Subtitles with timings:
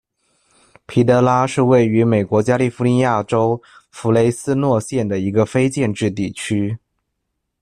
[0.87, 3.61] 皮德拉是位于美国加利福尼亚州
[3.91, 6.79] 弗雷斯诺县的一个非建制地区。